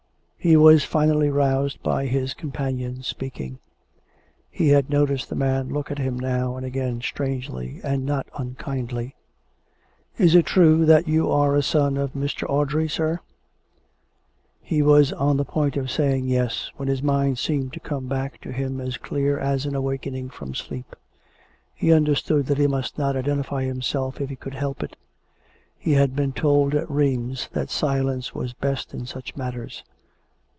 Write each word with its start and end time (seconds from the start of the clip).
He 0.43 0.57
was 0.57 0.83
finally 0.83 1.29
roused 1.29 1.83
by 1.83 2.07
his 2.07 2.33
companion's 2.33 3.05
speaking. 3.05 3.59
He 4.49 4.69
had 4.69 4.89
noticed 4.89 5.29
the 5.29 5.35
man 5.35 5.69
look 5.69 5.91
at 5.91 5.99
him 5.99 6.17
now 6.17 6.57
and 6.57 6.65
again 6.65 6.99
strangely 7.01 7.79
and 7.83 8.07
not 8.07 8.25
unkindly." 8.35 9.13
Is 10.25 10.33
it 10.33 10.47
true 10.47 10.83
that 10.87 11.07
you 11.07 11.29
are 11.31 11.53
a 11.53 11.61
son 11.61 11.95
of 11.95 12.13
Mr. 12.13 12.49
Audrey, 12.49 12.89
sir,''" 12.89 13.19
He 14.71 14.81
was 14.81 15.13
on 15.13 15.37
the 15.37 15.45
point 15.45 15.77
of 15.77 15.91
saying" 15.91 16.25
Yes," 16.27 16.71
when 16.75 16.87
his 16.87 17.03
mind 17.03 17.37
seemed 17.37 17.71
to 17.73 17.79
come 17.79 18.07
back 18.07 18.41
to 18.41 18.51
him 18.51 18.81
as 18.81 18.97
clear 18.97 19.37
as 19.37 19.67
an 19.67 19.75
awakening 19.75 20.31
from 20.31 20.55
sleep. 20.55 20.95
He 21.75 21.93
understood 21.93 22.47
that 22.47 22.57
he 22.57 22.65
must 22.65 22.97
not 22.97 23.15
identify 23.15 23.65
himself 23.65 24.19
if 24.19 24.31
he 24.31 24.35
could 24.37 24.55
help 24.55 24.81
it. 24.81 24.95
He 25.77 25.91
had 25.91 26.15
been 26.15 26.33
told 26.33 26.73
at 26.73 26.89
Rheims 26.89 27.47
that 27.51 27.69
silence 27.69 28.33
was 28.33 28.53
best 28.53 28.91
in 28.95 29.05
such 29.05 29.35
matters. 29.37 29.83